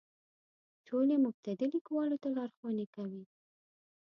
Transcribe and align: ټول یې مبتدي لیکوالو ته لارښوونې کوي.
ټول 0.87 1.05
یې 1.13 1.17
مبتدي 1.25 1.67
لیکوالو 1.75 2.21
ته 2.23 2.29
لارښوونې 2.37 2.85
کوي. 2.95 3.23